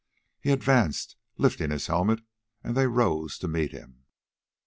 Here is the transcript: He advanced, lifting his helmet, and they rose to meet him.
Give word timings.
He 0.39 0.49
advanced, 0.49 1.15
lifting 1.37 1.69
his 1.69 1.85
helmet, 1.85 2.21
and 2.63 2.75
they 2.75 2.87
rose 2.87 3.37
to 3.37 3.47
meet 3.47 3.71
him. 3.71 4.05